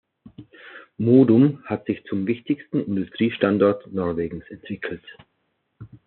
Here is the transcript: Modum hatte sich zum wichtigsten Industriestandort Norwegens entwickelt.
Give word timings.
Modum 0.97 1.63
hatte 1.65 1.93
sich 1.93 2.03
zum 2.05 2.25
wichtigsten 2.25 2.83
Industriestandort 2.83 3.85
Norwegens 3.93 4.45
entwickelt. 4.49 5.03